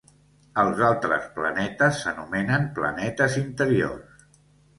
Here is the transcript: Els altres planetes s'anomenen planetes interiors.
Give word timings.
Els 0.61 0.79
altres 0.87 1.27
planetes 1.35 1.99
s'anomenen 2.07 2.67
planetes 2.79 3.37
interiors. 3.45 4.27